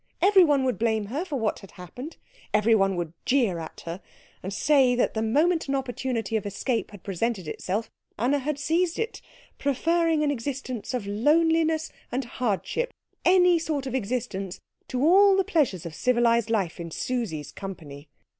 [0.19, 2.17] Everyone would blame her for what had happened,
[2.55, 4.01] everyone would jeer at her,
[4.41, 8.97] and say that the moment an opportunity of escape had presented itself Anna had seized
[8.97, 9.21] it,
[9.59, 12.91] preferring an existence of loneliness and hardship
[13.25, 18.09] any sort of existence to all the pleasures of civilised life in Susie's company.